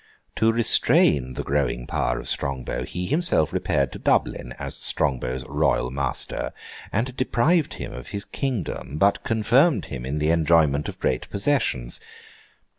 To 0.37 0.51
restrain 0.51 1.33
the 1.33 1.43
growing 1.43 1.85
power 1.85 2.17
of 2.19 2.27
Strongbow, 2.27 2.85
he 2.85 3.05
himself 3.05 3.53
repaired 3.53 3.91
to 3.91 3.99
Dublin, 3.99 4.51
as 4.57 4.73
Strongbow's 4.73 5.45
Royal 5.47 5.91
Master, 5.91 6.53
and 6.91 7.15
deprived 7.15 7.75
him 7.75 7.93
of 7.93 8.07
his 8.07 8.25
kingdom, 8.25 8.97
but 8.97 9.23
confirmed 9.23 9.85
him 9.93 10.03
in 10.03 10.17
the 10.17 10.31
enjoyment 10.31 10.89
of 10.89 10.99
great 10.99 11.29
possessions. 11.29 11.99